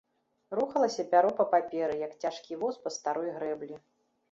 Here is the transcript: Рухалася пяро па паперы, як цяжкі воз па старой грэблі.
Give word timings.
Рухалася 0.59 1.05
пяро 1.11 1.29
па 1.41 1.45
паперы, 1.53 1.95
як 2.05 2.17
цяжкі 2.25 2.59
воз 2.65 2.83
па 2.87 2.95
старой 2.99 3.29
грэблі. 3.39 3.75